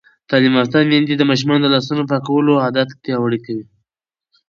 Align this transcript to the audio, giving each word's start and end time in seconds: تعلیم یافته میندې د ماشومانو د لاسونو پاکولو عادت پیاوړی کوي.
تعلیم 0.29 0.53
یافته 0.59 0.77
میندې 0.89 1.13
د 1.17 1.23
ماشومانو 1.29 1.63
د 1.65 1.71
لاسونو 1.75 2.07
پاکولو 2.11 2.61
عادت 2.65 2.89
پیاوړی 3.03 3.39
کوي. 3.45 3.65